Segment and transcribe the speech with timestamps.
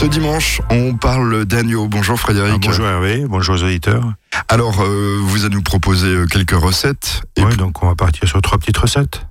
[0.00, 1.86] Ce dimanche, on parle d'agneau.
[1.86, 2.54] Bonjour Frédéric.
[2.54, 4.14] Ah, bonjour Hervé, bonjour aux auditeurs.
[4.48, 7.20] Alors, euh, vous allez nous proposer euh, quelques recettes.
[7.36, 9.26] Et oui, donc on va partir sur trois petites recettes.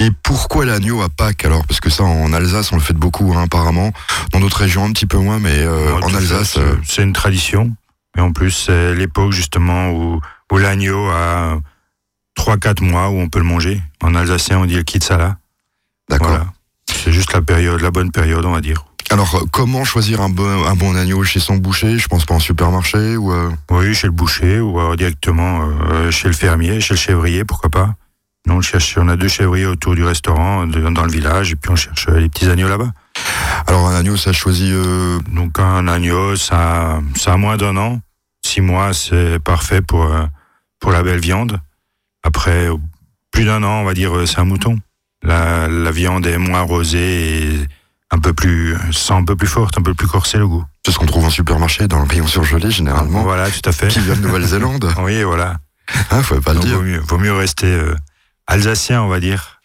[0.00, 1.64] Et pourquoi l'agneau à Pâques alors?
[1.64, 3.92] Parce que ça, en Alsace, on le fait beaucoup hein, apparemment.
[4.32, 6.58] Dans d'autres régions, un petit peu moins, mais euh, en Alsace...
[6.82, 7.76] C'est une tradition.
[8.18, 10.20] Et en plus, c'est l'époque justement où,
[10.50, 11.60] où l'agneau a
[12.36, 13.80] 3-4 mois où on peut le manger.
[14.02, 15.36] En alsacien, on dit le kitsala.
[16.08, 16.46] D'accord.
[16.92, 18.86] C'est juste la période, la bonne période, on va dire.
[19.10, 21.98] Alors, euh, comment choisir un bon, un bon agneau chez son boucher?
[21.98, 25.68] Je pense pas en supermarché ou euh Oui, chez le boucher ou euh, directement
[26.10, 27.94] chez le fermier, chez le chèvrier, pourquoi pas?
[28.46, 31.70] Non, on, cherche, on a deux chèvriers autour du restaurant, dans le village, et puis
[31.70, 32.90] on cherche les petits agneaux là-bas.
[33.66, 34.72] Alors, un agneau, ça choisit...
[35.30, 38.00] Donc, un agneau, ça, ça a moins d'un an.
[38.46, 40.08] Six mois, c'est parfait pour,
[40.78, 41.60] pour la belle viande.
[42.22, 42.68] Après,
[43.30, 44.78] plus d'un an, on va dire, c'est un mouton.
[45.22, 47.66] La, la viande est moins rosée et
[48.10, 50.64] un peu plus, sent un peu plus forte, un peu plus corsé le goût.
[50.84, 53.22] C'est ce qu'on trouve en supermarché, dans le rayon surgelé, généralement.
[53.22, 53.88] Voilà, tout à fait.
[53.88, 54.92] Qui vient de Nouvelle-Zélande.
[55.02, 55.58] oui, voilà.
[56.10, 56.76] Hein, faut pas le dire.
[56.76, 57.94] Vaut mieux, vaut mieux rester euh,
[58.46, 59.60] alsacien, on va dire.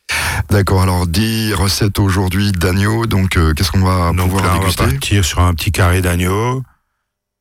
[0.49, 4.83] D'accord, alors 10 recettes aujourd'hui d'agneau, donc euh, qu'est-ce qu'on va donc pouvoir là, déguster
[4.83, 6.61] on va partir sur un petit carré d'agneau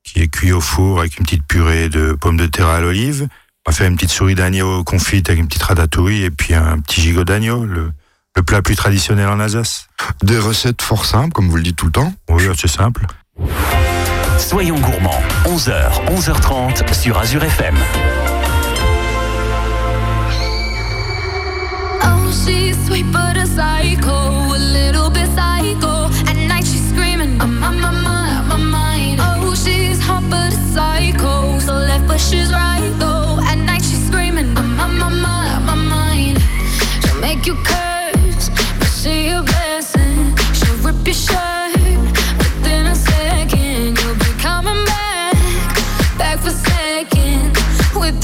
[0.05, 3.29] qui est cuit au four avec une petite purée de pommes de terre à l'olive.
[3.67, 6.79] On va faire une petite souris d'agneau confite avec une petite ratatouille et puis un
[6.81, 7.91] petit gigot d'agneau, le,
[8.37, 9.89] le plat plus traditionnel en Alsace.
[10.23, 13.07] Des recettes fort simples, comme vous le dites tout le temps Oui, c'est simple.
[14.39, 17.77] Soyons gourmands, 11h, 11h30 sur Azure FM.
[22.03, 23.44] Oh, she's sweet but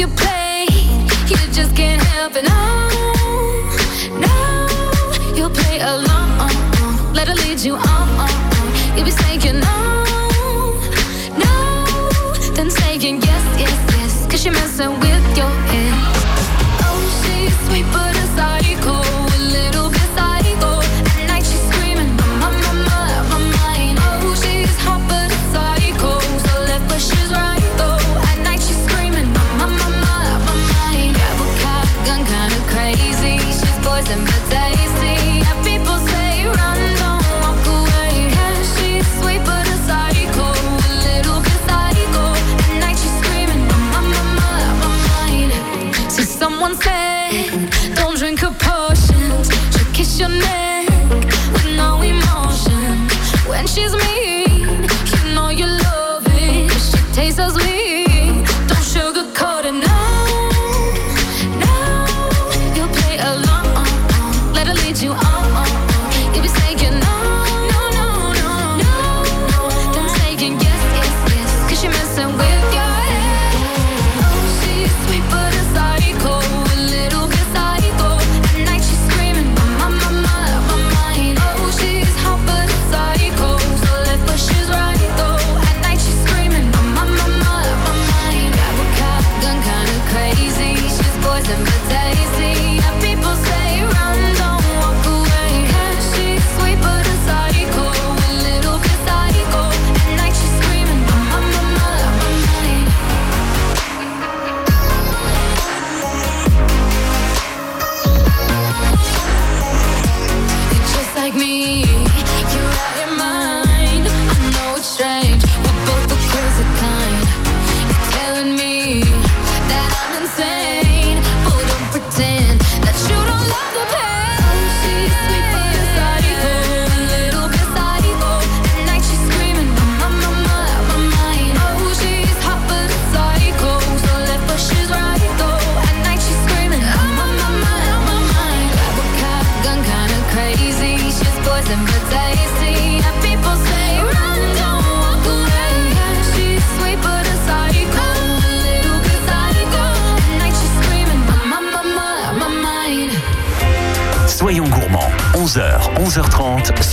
[0.00, 0.70] your plate.
[1.28, 2.44] You just can't help it.
[2.44, 2.88] No,
[4.18, 7.12] no, you'll play along.
[7.12, 7.99] Let her lead you on.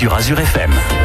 [0.08, 0.97] Sur Azure FM.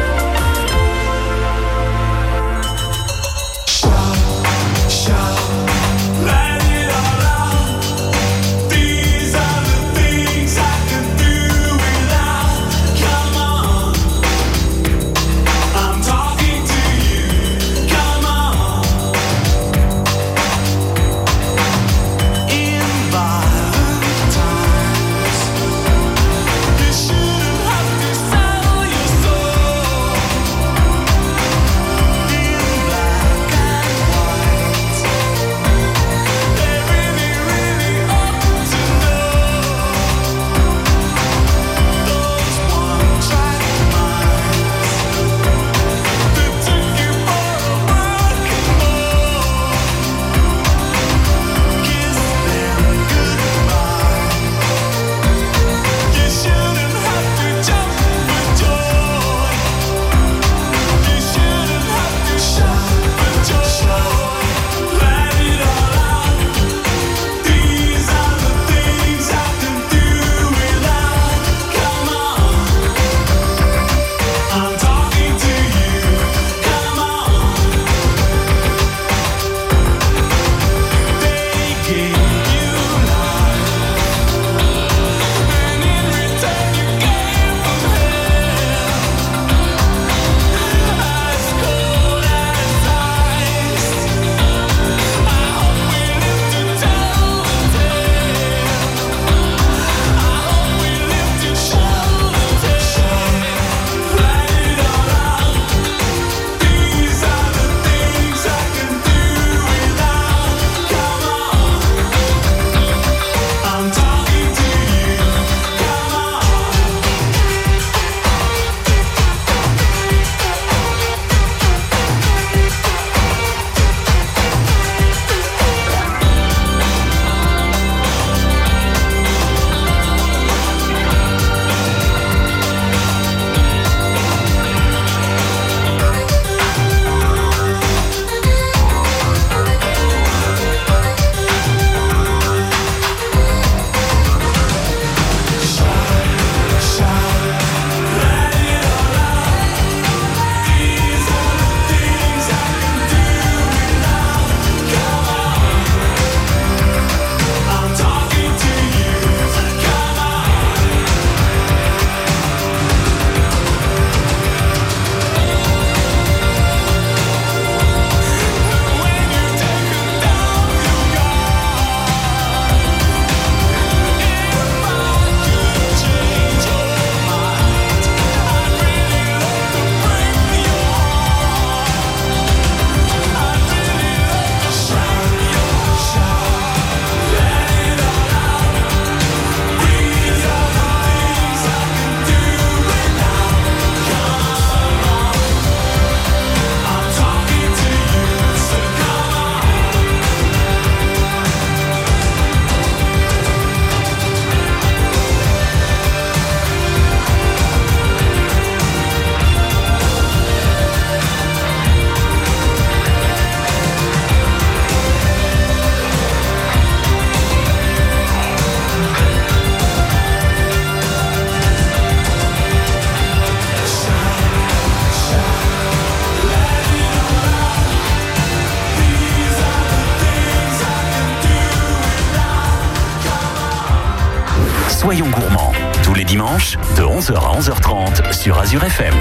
[237.13, 239.13] 11h à 11h30 sur Azure FM.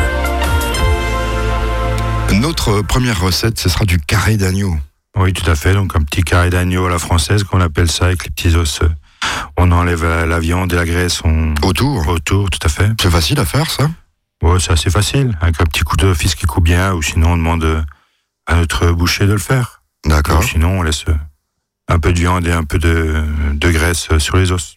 [2.40, 4.76] Notre première recette, ce sera du carré d'agneau.
[5.16, 5.74] Oui, tout à fait.
[5.74, 8.80] Donc un petit carré d'agneau à la française, qu'on appelle ça, avec les petits os.
[8.82, 8.88] euh,
[9.58, 11.54] On enlève la, la viande et la graisse on...
[11.62, 12.08] Autour.
[12.08, 12.88] autour, tout à fait.
[13.00, 13.90] C'est facile à faire, ça?
[14.42, 17.32] Ouais, c'est assez facile, avec un petit coup de fils qui coupe bien, ou sinon
[17.32, 17.82] on demande euh,
[18.46, 19.82] à notre boucher de le faire.
[20.06, 20.40] D'accord.
[20.40, 21.14] Ou sinon on laisse euh,
[21.88, 23.22] un peu de viande et un peu de,
[23.52, 24.76] de graisse euh, sur les os.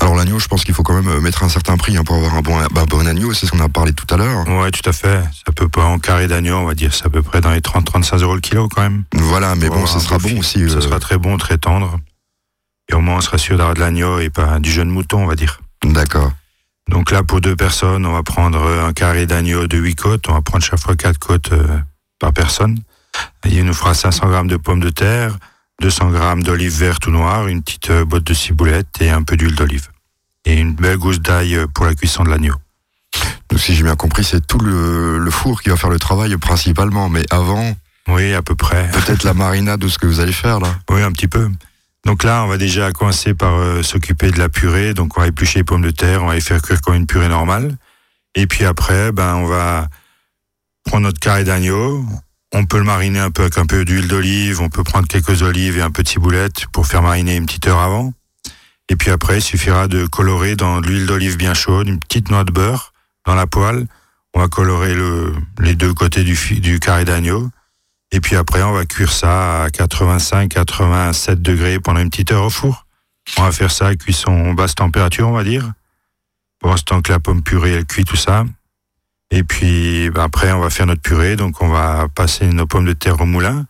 [0.00, 2.16] Alors l'agneau, je pense qu'il faut quand même euh, mettre un certain prix hein, pour
[2.16, 4.46] avoir un bon, bah, bon agneau, c'est ce qu'on a parlé tout à l'heure.
[4.48, 5.22] Ouais, tout à fait.
[5.44, 7.60] Ça peut pas en carré d'agneau, on va dire, c'est à peu près dans les
[7.60, 9.04] 30-35 euros le kilo quand même.
[9.14, 10.68] Voilà, mais bon, ça sera bon aussi.
[10.70, 11.98] Ça euh, sera très bon, très tendre.
[12.90, 15.26] Et au moins on sera sûr d'avoir de l'agneau et pas du jeune mouton, on
[15.26, 15.60] va dire.
[15.84, 16.32] D'accord.
[16.88, 20.28] Donc là, pour deux personnes, on va prendre euh, un carré d'agneau de 8 côtes.
[20.28, 21.78] On va prendre chaque fois 4 côtes euh,
[22.18, 22.78] par personne.
[23.44, 25.36] Il nous fera 500 grammes de pommes de terre,
[25.80, 29.36] 200 grammes d'olive verte ou noire, une petite euh, botte de ciboulette et un peu
[29.36, 29.88] d'huile d'olive.
[30.44, 32.54] Et une belle gousse d'ail euh, pour la cuisson de l'agneau.
[33.48, 36.36] Donc si j'ai bien compris, c'est tout le, le four qui va faire le travail
[36.36, 37.08] principalement.
[37.08, 37.76] Mais avant,
[38.08, 38.90] Oui, à peu près.
[38.90, 40.68] peut-être la marinade de ce que vous allez faire là.
[40.90, 41.48] Oui, un petit peu.
[42.04, 44.94] Donc là, on va déjà commencer par euh, s'occuper de la purée.
[44.94, 47.06] Donc on va éplucher les pommes de terre, on va les faire cuire comme une
[47.06, 47.76] purée normale.
[48.34, 49.88] Et puis après, ben on va
[50.84, 52.04] prendre notre carré d'agneau.
[52.54, 54.60] On peut le mariner un peu avec un peu d'huile d'olive.
[54.60, 57.66] On peut prendre quelques olives et un peu de ciboulette pour faire mariner une petite
[57.66, 58.12] heure avant.
[58.88, 62.30] Et puis après, il suffira de colorer dans de l'huile d'olive bien chaude, une petite
[62.30, 62.92] noix de beurre
[63.26, 63.86] dans la poêle.
[64.34, 67.50] On va colorer le, les deux côtés du, du carré d'agneau.
[68.12, 72.50] Et puis après, on va cuire ça à 85-87 degrés pendant une petite heure au
[72.50, 72.86] four.
[73.36, 75.70] On va faire ça à cuisson basse température, on va dire.
[76.58, 78.44] Pour l'instant que la pomme purée, elle cuit tout ça.
[79.30, 81.36] Et puis ben, après, on va faire notre purée.
[81.36, 83.66] Donc on va passer nos pommes de terre au moulin.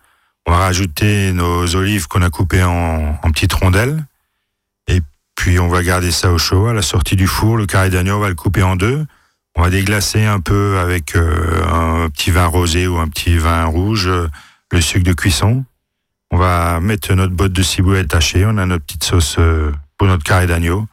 [0.47, 4.05] On va rajouter nos olives qu'on a coupées en, en petites rondelles.
[4.87, 5.03] Et
[5.35, 6.67] puis on va garder ça au chaud.
[6.67, 9.07] À la sortie du four, le carré d'agneau, on va le couper en deux.
[9.59, 13.65] On va déglacer un peu avec euh, un petit vin rosé ou un petit vin
[13.65, 14.29] rouge, euh,
[14.71, 15.65] le sucre de cuisson.
[16.31, 18.47] On va mettre notre botte de ciboulette hachée.
[18.47, 20.87] On a notre petite sauce euh, pour notre carré d'agneau.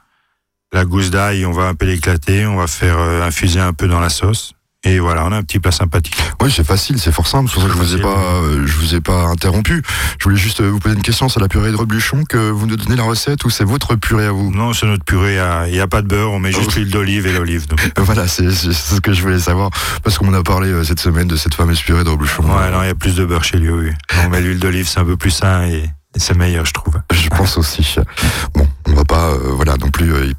[0.74, 2.48] La gousse d'ail, on va un peu l'éclater.
[2.48, 4.55] On va faire infuser un peu dans la sauce.
[4.86, 6.16] Et voilà, on a un petit plat sympathique.
[6.42, 7.50] Oui, c'est facile, c'est fort simple.
[7.50, 9.82] C'est pour ça que je vous ai pas, euh, je vous ai pas interrompu.
[10.20, 11.28] Je voulais juste euh, vous poser une question.
[11.28, 14.28] C'est la purée de rebluchon que vous nous donnez la recette ou c'est votre purée
[14.28, 14.52] à vous?
[14.52, 15.40] Non, c'est notre purée.
[15.68, 16.32] Il n'y a, pas de beurre.
[16.32, 16.80] On met juste Oh.
[16.80, 17.66] l'huile d'olive et l'olive.
[17.98, 19.72] Voilà, c'est ce que je voulais savoir
[20.04, 22.44] parce qu'on a parlé euh, cette semaine de cette fameuse purée de rebluchon.
[22.44, 23.70] Ouais, non, il y a plus de beurre chez lui.
[23.72, 23.90] Oui.
[24.24, 25.78] On met l'huile d'olive, c'est un peu plus sain et,
[26.16, 26.94] et c'est meilleur, je trouve.
[27.12, 27.96] Je pense aussi.
[28.54, 28.65] Bon,
[29.06, 30.32] pas, euh, voilà, non plus euh,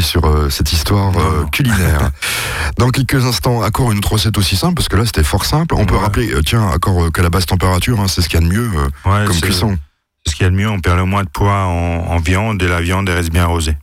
[0.00, 2.10] sur euh, cette histoire euh, culinaire.
[2.78, 5.74] Dans quelques instants, encore une autre recette aussi simple, parce que là c'était fort simple.
[5.76, 8.48] On peut rappeler, tiens, encore qu'à la basse température, hein, c'est ce qu'il y a
[8.48, 8.68] de mieux
[9.04, 9.78] Ouais, comme cuisson.
[10.24, 12.18] C'est ce qu'il y a de mieux, on perd le moins de poids en, en
[12.18, 13.76] viande et la viande elle reste bien rosée.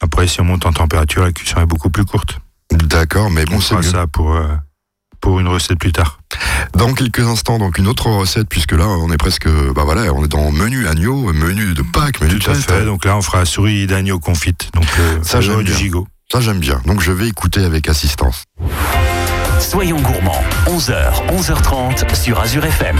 [0.00, 2.40] Après, si on monte en température, la cuisson est beaucoup plus courte.
[2.72, 4.38] D'accord, mais bon, on c'est ça pour,
[5.24, 6.18] pour une recette plus tard.
[6.74, 10.22] Dans quelques instants, donc une autre recette, puisque là on est presque, bah voilà, on
[10.22, 12.72] est dans menu agneau, menu de Pâques, menu Tout à de fait.
[12.74, 12.84] fête.
[12.84, 14.68] Donc là, on fera souris d'agneau confite.
[14.74, 15.76] Donc, euh, Ça, j'aime du bien.
[15.78, 16.06] gigot.
[16.30, 16.78] Ça j'aime bien.
[16.84, 18.44] Donc je vais écouter avec assistance.
[19.60, 22.96] Soyons gourmands, 11h, 11h30 sur Azure FM.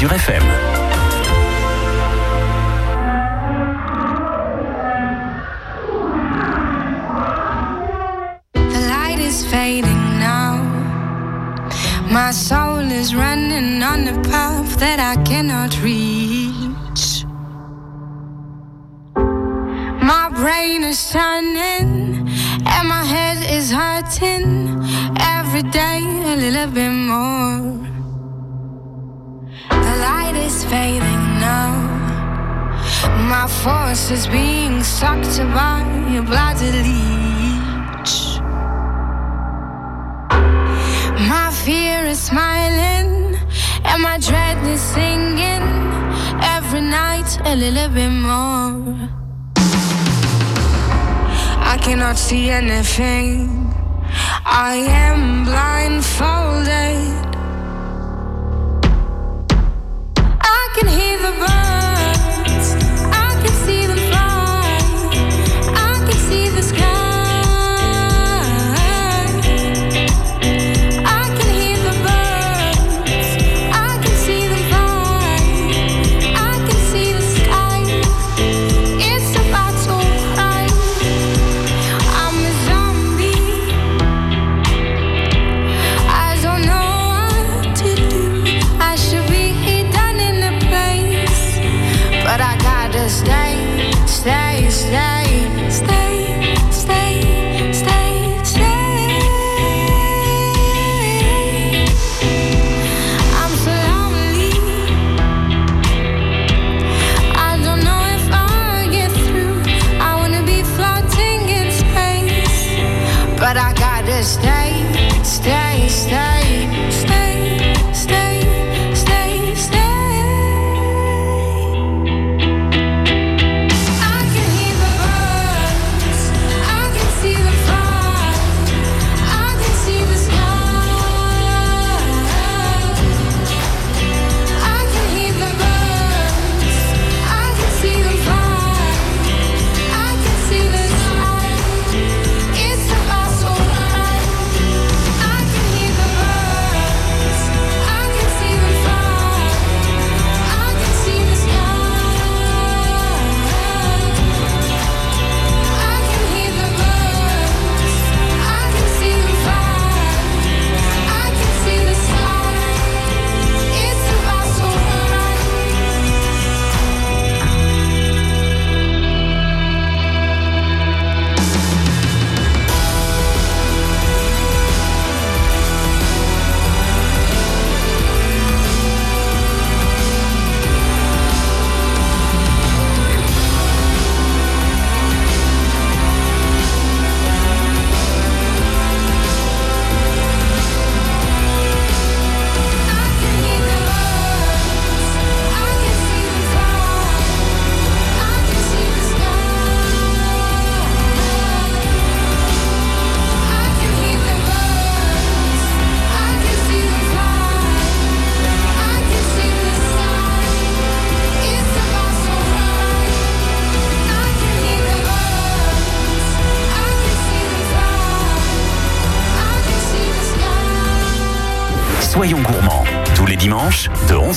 [0.00, 0.44] Azure FM.
[8.54, 10.62] The light is fading now.
[12.12, 17.24] My soul is running on a path that I cannot reach.
[20.00, 22.28] My brain is turning
[22.66, 24.78] and my head is hurting
[25.18, 27.87] every day a little bit more
[30.48, 31.72] is failing now.
[33.34, 35.78] My force is being sucked by
[36.12, 38.16] your bloody leech.
[41.32, 43.36] My fear is smiling,
[43.88, 45.66] and my dread is singing
[46.56, 48.96] every night a little bit more.
[51.72, 53.34] I cannot see anything.
[54.70, 54.74] I
[55.06, 57.27] am blindfolded
[60.80, 61.77] can hear the burn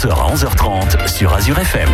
[0.01, 1.89] 11h à 11h30 sur Azure FM.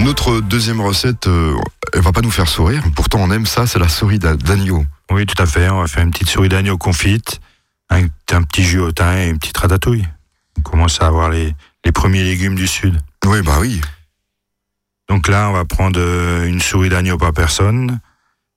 [0.00, 1.56] Notre deuxième recette, euh,
[1.92, 2.84] elle va pas nous faire sourire.
[2.94, 4.84] Pourtant, on aime ça, c'est la souris d'a- d'agneau.
[5.10, 5.68] Oui, tout à fait.
[5.70, 7.40] On va faire une petite souris d'agneau confite,
[7.90, 10.06] un, un petit jus au thym et une petite ratatouille.
[10.58, 11.52] On commence à avoir les,
[11.84, 13.00] les premiers légumes du sud.
[13.26, 13.80] Oui, bah oui.
[15.08, 17.98] Donc là, on va prendre euh, une souris d'agneau par personne.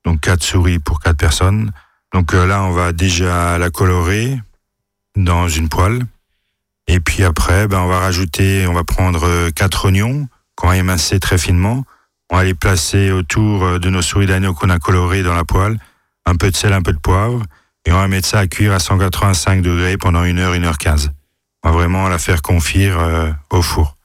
[0.05, 1.71] Donc quatre souris pour quatre personnes.
[2.13, 4.39] Donc euh, là, on va déjà la colorer
[5.15, 6.05] dans une poêle.
[6.87, 10.77] Et puis après, ben, on va rajouter, on va prendre euh, quatre oignons qu'on va
[10.77, 11.83] émincer très finement.
[12.29, 15.43] On va les placer autour euh, de nos souris d'agneau qu'on a colorées dans la
[15.43, 15.77] poêle.
[16.25, 17.43] Un peu de sel, un peu de poivre.
[17.85, 20.77] Et on va mettre ça à cuire à 185 degrés pendant une heure, une heure
[20.77, 21.11] quinze.
[21.63, 23.95] On va vraiment la faire confire euh, au four.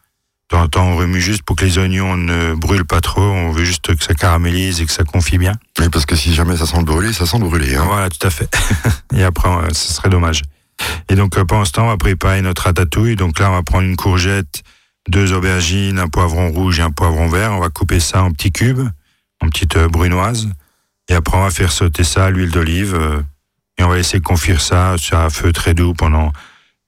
[0.51, 3.23] De temps en temps, on remue juste pour que les oignons ne brûlent pas trop.
[3.23, 5.55] On veut juste que ça caramélise et que ça confie bien.
[5.79, 7.75] Oui, parce que si jamais ça sent le brûler, ça sent le brûler.
[7.75, 7.85] Hein.
[7.87, 8.49] Voilà, tout à fait.
[9.15, 10.43] et après, ce serait dommage.
[11.09, 13.17] Et donc, euh, pendant ce temps, on va préparer notre ratatouille.
[13.17, 14.63] Donc là, on va prendre une courgette,
[15.09, 17.53] deux aubergines, un poivron rouge et un poivron vert.
[17.53, 18.89] On va couper ça en petits cubes,
[19.41, 20.49] en petites euh, brunoises.
[21.09, 22.95] Et après, on va faire sauter ça à l'huile d'olive.
[22.95, 23.23] euh,
[23.79, 26.33] et on va laisser confire ça un feu très doux pendant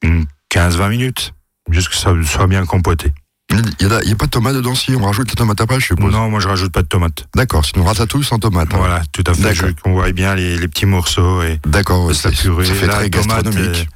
[0.02, 1.34] une 15-20 minutes.
[1.70, 3.12] Juste que ça soit bien compoté.
[3.50, 6.10] Il n'y a, pas de tomate dedans si on rajoute la tomate après, je suppose.
[6.12, 7.26] Non, moi, je rajoute pas de tomates.
[7.36, 8.72] D'accord, une ratatouille sans tomate.
[8.74, 8.78] hein.
[8.78, 9.80] Voilà, tout à fait.
[9.80, 12.64] Qu'on voit bien les, les petits morceaux et D'accord, la purée.
[12.66, 13.88] ça fait La très tomate, gastronomique.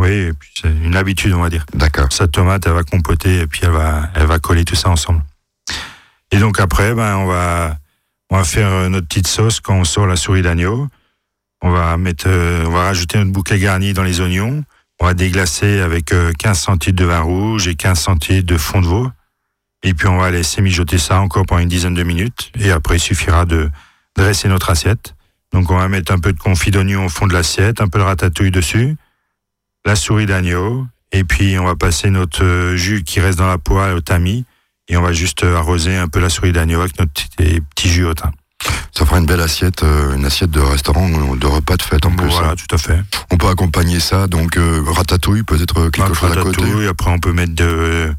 [0.00, 1.66] euh, Oui, et puis c'est une habitude, on va dire.
[1.74, 2.06] D'accord.
[2.12, 5.22] Sa tomate, elle va compoter et puis elle va, elle va coller tout ça ensemble.
[6.30, 7.76] Et donc après, ben, on va,
[8.30, 10.88] on va faire euh, notre petite sauce quand on sort la souris d'agneau.
[11.62, 14.64] On va mettre, euh, on va rajouter notre bouquet garni dans les oignons.
[15.04, 18.80] On va déglacer avec euh, 15 centilitres de vin rouge et 15 centilitres de fond
[18.80, 19.10] de veau.
[19.82, 22.50] Et puis on va laisser mijoter ça encore pendant une dizaine de minutes.
[22.58, 23.68] Et après, il suffira de
[24.16, 25.14] dresser notre assiette.
[25.52, 27.98] Donc on va mettre un peu de confit d'oignon au fond de l'assiette, un peu
[27.98, 28.96] de ratatouille dessus,
[29.84, 33.58] la souris d'agneau, et puis on va passer notre euh, jus qui reste dans la
[33.58, 34.46] poêle au tamis,
[34.88, 37.90] et on va juste euh, arroser un peu la souris d'agneau avec notre petit, petit
[37.90, 38.32] jus au thym.
[38.92, 42.06] Ça fera une belle assiette, euh, une assiette de restaurant, ou de repas de fête
[42.06, 42.28] en plus.
[42.28, 42.54] voilà, hein.
[42.56, 43.00] tout à fait.
[43.30, 46.60] On peut accompagner ça, donc euh, ratatouille, peut-être quelque Notre chose à côté.
[46.62, 48.12] ratatouille, après on peut mettre de-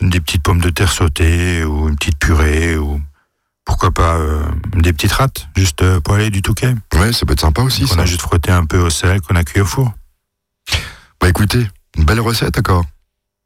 [0.00, 3.00] des petites pommes de terre sautées, ou une petite purée, ou
[3.64, 4.42] pourquoi pas euh,
[4.74, 6.74] des petites râtes, juste euh, pour aller du touquet.
[6.94, 7.84] Ouais, ça peut être sympa aussi.
[7.86, 9.92] Qu'on a juste frotté un peu au sel, qu'on a cuit au four.
[11.20, 12.84] Bah écoutez, une belle recette, d'accord.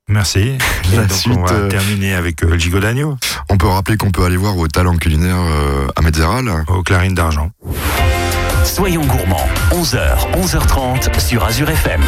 [0.09, 0.39] Merci.
[0.93, 3.69] Et La donc suite, on va euh, terminer avec euh, le gigot d'agneau On peut
[3.69, 6.65] rappeler qu'on peut aller voir vos talents culinaires euh, à Metzeral.
[6.69, 7.51] aux clarines d'argent.
[8.65, 12.03] Soyons gourmands, 11h, 11h30 sur Azure FM.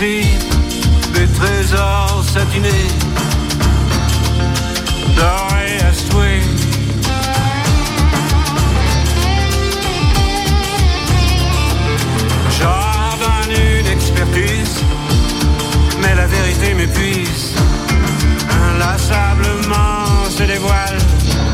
[0.00, 0.26] L'exil
[1.14, 2.88] des trésors satinés,
[5.16, 6.40] dorés à souhait.
[12.58, 14.80] J'ordonne une expertise,
[16.00, 17.54] mais la vérité m'épuise.
[18.74, 20.98] Inlassablement se dévoile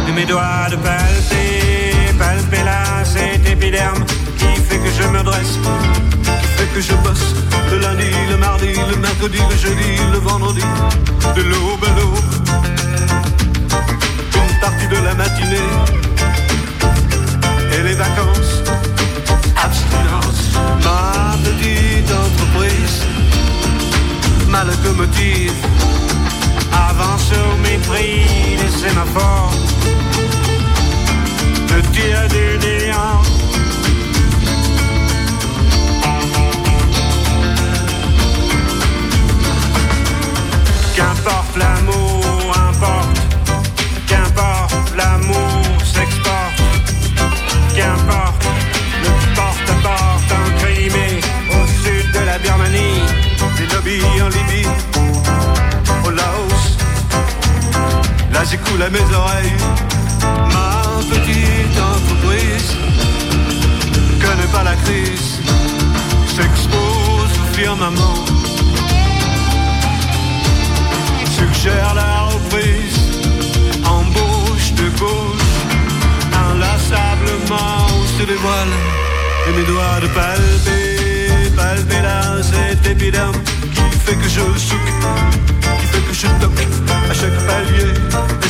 [0.09, 4.05] et mes doigts de palper, palper là cet épiderme
[4.39, 5.59] qui fait que je me dresse,
[6.25, 7.42] qui fait que je bosse
[8.33, 10.63] le mardi, le mercredi, le jeudi, le vendredi,
[11.37, 12.33] de l'aube à l'aube,
[14.35, 15.71] une partie de la matinée
[17.75, 18.63] et les vacances,
[19.63, 20.57] abstinence,
[58.81, 59.57] À mes oreilles.
[60.53, 62.77] Ma petite entreprise
[64.21, 65.39] connaît pas la crise,
[66.27, 68.25] s'expose au firmament,
[71.37, 72.99] suggère la reprise,
[73.85, 75.53] embauche de gauche,
[76.51, 77.87] inlassablement
[78.19, 78.75] se dévoile.
[79.47, 83.37] Et mes doigts de palper, palper là cet épiderme
[83.75, 84.93] qui fait que je souque,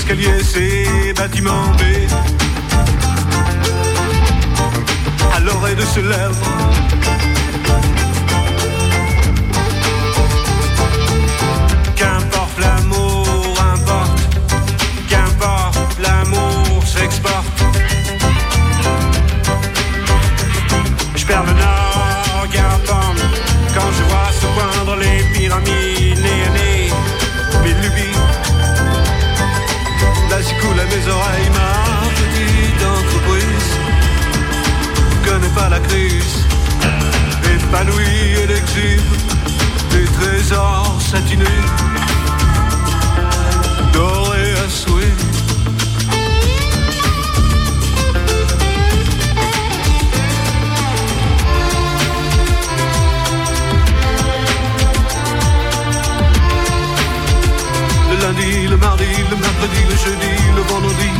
[0.03, 1.83] escalier, c'est bâtiment B.
[5.35, 7.42] À l'oreille de ce lèvre.
[37.73, 39.01] Épanouie et l'exhibe
[39.91, 41.45] des trésors satinés,
[43.93, 45.17] dorés à souhait.
[58.11, 61.11] Le lundi, le mardi, le mercredi, le jeudi, le vendredi,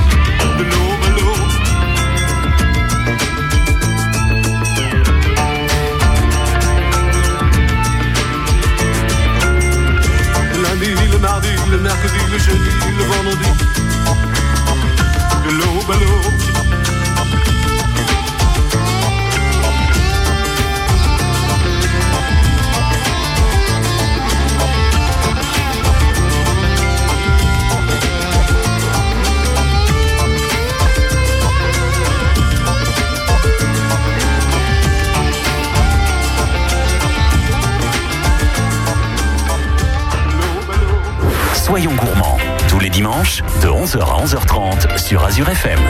[43.83, 45.81] 11h à 11h30 sur Azure FM.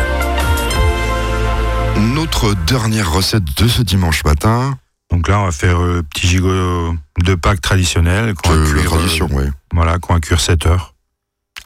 [2.14, 4.78] Notre dernière recette de ce dimanche matin,
[5.10, 8.32] Donc là, on va faire euh, petit gigot de Pâques traditionnel.
[8.34, 9.50] qu'on de la cuire, tradition, euh, oui.
[9.74, 10.94] Voilà, qu'on va cuire 7 heures.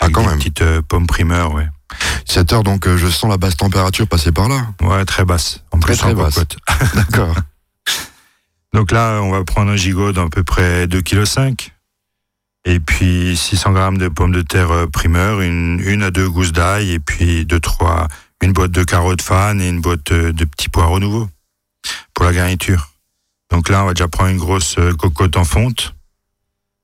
[0.00, 0.38] Ah, Avec quand des même.
[0.38, 1.68] Petites euh, pommes primeurs, ouais.
[2.24, 4.66] 7 heures, donc euh, je sens la basse température passer par là.
[4.82, 5.62] Ouais, très basse.
[5.70, 6.40] En Très, plus, très en basse.
[6.94, 7.36] D'accord.
[8.74, 11.70] Donc là, on va prendre un gigot d'à peu près 2,5 kg.
[12.68, 16.90] Et puis 600 grammes de pommes de terre euh, primeur, une, à deux gousses d'ail,
[16.90, 18.08] et puis deux, trois,
[18.42, 21.28] une boîte de carottes fan et une boîte euh, de petits poireaux nouveaux
[22.12, 22.90] pour la garniture.
[23.52, 25.94] Donc là, on va déjà prendre une grosse euh, cocotte en fonte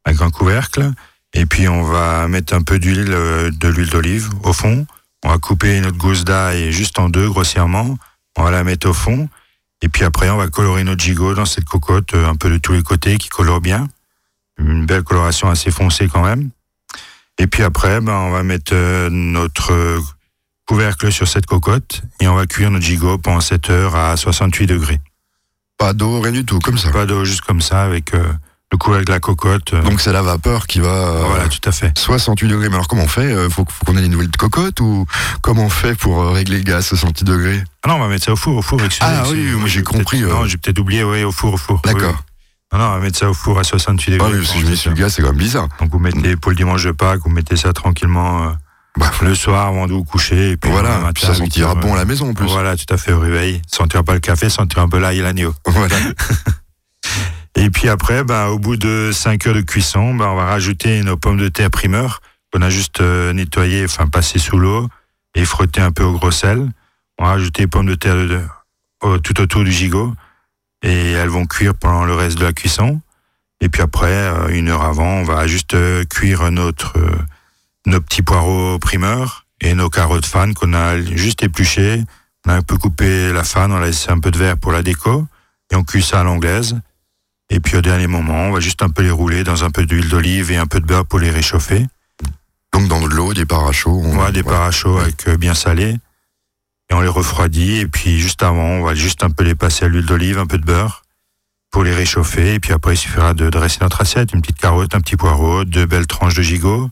[0.05, 0.93] avec un couvercle.
[1.35, 4.87] Et puis on va mettre un peu d'huile, de l'huile d'olive au fond.
[5.25, 7.97] On va couper notre gousse d'ail juste en deux grossièrement.
[8.37, 9.29] On va la mettre au fond.
[9.81, 12.75] Et puis après, on va colorer notre gigot dans cette cocotte, un peu de tous
[12.75, 13.89] les côtés, qui colore bien.
[14.59, 16.51] Une belle coloration assez foncée quand même.
[17.39, 20.01] Et puis après, ben, on va mettre euh, notre euh,
[20.67, 24.67] couvercle sur cette cocotte et on va cuire notre gigot pendant 7 heures à 68
[24.67, 25.01] degrés.
[25.79, 26.91] Pas d'eau, rien du tout, comme ça.
[26.91, 28.23] Pas d'eau, juste comme ça, avec euh,
[28.71, 29.73] le couvercle de la cocotte.
[29.73, 30.89] euh, Donc c'est la vapeur qui va.
[30.91, 31.97] euh, voilà, tout à fait.
[31.99, 32.69] 68 degrés.
[32.69, 35.07] Mais alors comment on fait Faut, faut qu'on ait des nouvelles cocottes ou
[35.41, 37.65] comment on fait pour régler le gaz à 68 degrés?
[37.83, 38.81] Ah non, on va mettre ça au four, au four.
[38.85, 40.21] excusez, Ah oui, moi, j'ai compris.
[40.21, 41.81] Non, j'ai peut-être oublié, oui, au four, au four.
[41.83, 42.13] D'accord.
[42.13, 42.32] oui.
[42.73, 44.39] Non, non, on va mettre ça au four à 68 Ah degrés.
[44.39, 45.69] oui, que je mets sur le gaz, c'est quand même bizarre.
[45.81, 48.51] Donc vous mettez pour le dimanche de Pâques, vous mettez ça tranquillement euh,
[48.97, 50.53] Bah, le soir avant de vous coucher.
[50.53, 52.35] Et puis voilà, matin puis ça à 8 sentira bon à euh, la maison en
[52.35, 52.47] plus.
[52.47, 53.61] Voilà, tout à fait, au réveil.
[53.67, 55.55] Sentir pas le café, sentir un peu l'ail et l'agneau.
[55.67, 55.97] Voilà.
[57.55, 61.03] Et puis après, ben, au bout de 5 heures de cuisson, ben, on va rajouter
[61.03, 62.21] nos pommes de terre primeur
[62.53, 64.89] qu'on a juste euh, nettoyées, enfin passées sous l'eau
[65.35, 66.71] et frottées un peu au gros sel.
[67.19, 68.41] On va rajouter les pommes de terre de-
[69.23, 70.15] tout autour du gigot
[70.83, 73.01] et elles vont cuire pendant le reste de la cuisson.
[73.61, 77.19] Et puis après, euh, une heure avant, on va juste euh, cuire notre, euh,
[77.87, 82.03] nos petits poireaux primeurs et nos carottes fan qu'on a juste épluchées.
[82.45, 84.73] On a un peu coupé la fan, on a laissé un peu de verre pour
[84.73, 85.27] la déco
[85.71, 86.77] et on cuit ça à l'anglaise.
[87.51, 89.85] Et puis au dernier moment, on va juste un peu les rouler dans un peu
[89.85, 91.87] d'huile d'olive et un peu de beurre pour les réchauffer.
[92.73, 94.01] Donc dans de l'eau, des parachauds.
[94.03, 95.97] On va des parachauds avec euh, bien salé.
[96.93, 97.79] Et on les refroidit.
[97.79, 100.47] Et puis juste avant, on va juste un peu les passer à l'huile d'olive, un
[100.47, 101.03] peu de beurre
[101.71, 102.53] pour les réchauffer.
[102.53, 104.35] Et puis après, il suffira de dresser notre assiette.
[104.35, 106.91] Une petite carotte, un petit poireau, deux belles tranches de gigot,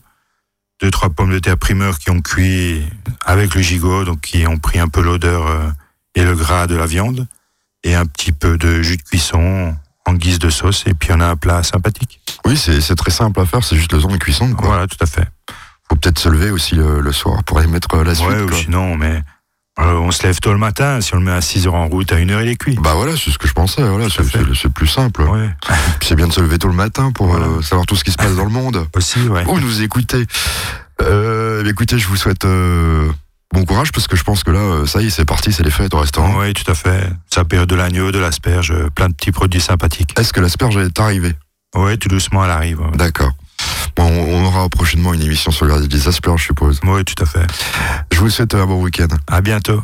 [0.81, 2.83] deux, trois pommes de terre primeur qui ont cuit
[3.23, 5.69] avec le gigot, donc qui ont pris un peu l'odeur euh,
[6.15, 7.27] et le gras de la viande.
[7.83, 9.75] Et un petit peu de jus de cuisson
[10.07, 10.83] en guise de sauce.
[10.87, 12.21] Et puis on a un plat sympathique.
[12.45, 14.51] Oui, c'est très simple à faire, c'est juste le temps de cuisson.
[14.55, 14.67] Quoi.
[14.67, 15.27] Voilà, tout à fait.
[15.87, 18.27] Faut peut-être se lever aussi le, le soir pour aller mettre euh, la suite.
[18.27, 19.21] Ouais, ou sinon, mais
[19.79, 20.99] euh, on se lève tôt le matin.
[21.01, 22.77] Si on le met à 6 heures en route, à 1 heure, il est cuit.
[22.81, 23.81] Bah voilà, c'est ce que je pensais.
[23.81, 25.21] Voilà, c'est plus simple.
[25.23, 25.49] Ouais,
[26.01, 27.45] c'est bien de se lever tôt le matin pour Voilà.
[27.47, 28.85] euh, savoir tout ce qui se passe dans le monde.
[28.95, 29.43] aussi, ouais.
[29.47, 30.25] Ou nous écouter.
[31.01, 33.09] Euh, écoutez, je vous souhaite euh,
[33.53, 35.71] bon courage parce que je pense que là, ça y est, c'est parti, c'est les
[35.71, 36.35] fêtes au restaurant.
[36.39, 37.09] Oui, tout à fait.
[37.33, 40.13] Ça période de l'agneau, de l'asperge, plein de petits produits sympathiques.
[40.19, 41.33] Est-ce que l'asperge est arrivée?
[41.75, 42.81] Oui, tout doucement, elle arrive.
[42.81, 42.91] ouais.
[42.95, 43.31] D'accord.
[43.95, 46.79] Bon, on on aura prochainement une émission sur le des asperges, je suppose.
[46.83, 47.45] Oui, tout à fait.
[48.11, 49.07] Je vous souhaite un bon week-end.
[49.27, 49.81] À bientôt.